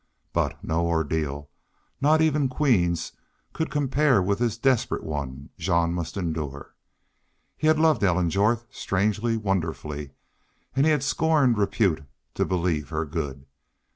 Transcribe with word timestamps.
But, 0.33 0.63
no 0.63 0.87
ordeal, 0.87 1.47
not 2.01 2.21
even 2.21 2.49
Queen's, 2.49 3.11
could 3.53 3.69
compare 3.69 4.19
with 4.19 4.39
this 4.39 4.57
desperate 4.57 5.03
one 5.03 5.51
Jean 5.59 5.93
must 5.93 6.17
endure. 6.17 6.73
He 7.55 7.67
had 7.67 7.77
loved 7.77 8.03
Ellen 8.03 8.31
Jorth, 8.31 8.65
strangely, 8.71 9.37
wonderfully, 9.37 10.09
and 10.75 10.87
he 10.87 10.91
had 10.91 11.03
scorned 11.03 11.59
repute 11.59 12.03
to 12.33 12.45
believe 12.45 12.89
her 12.89 13.05
good. 13.05 13.45